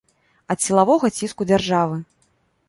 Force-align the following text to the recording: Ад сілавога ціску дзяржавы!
Ад 0.55 0.63
сілавога 0.67 1.11
ціску 1.19 1.47
дзяржавы! 1.51 2.01